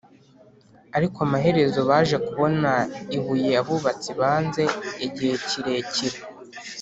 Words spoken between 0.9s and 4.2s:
ariko amaherezo baje kubona ibuye abubatsi